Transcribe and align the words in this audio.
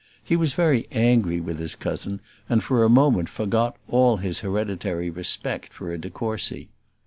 He 0.23 0.35
was 0.35 0.53
very 0.53 0.87
angry 0.91 1.39
with 1.39 1.59
his 1.59 1.75
cousin, 1.75 2.21
and 2.49 2.63
for 2.63 2.83
a 2.83 2.89
moment 2.89 3.29
forgot 3.29 3.77
all 3.87 4.17
his 4.17 4.39
hereditary 4.39 5.11
respect 5.11 5.71
for 5.73 5.91
a 5.93 5.99
de 5.99 6.09
Courcy. 6.09 6.69